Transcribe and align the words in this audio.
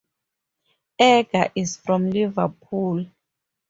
Ager 0.99 1.51
is 1.53 1.77
from 1.77 2.09
Liverpool. 2.09 3.05